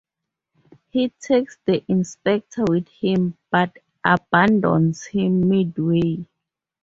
[0.89, 6.25] He takes the inspector with him but abandons him midway.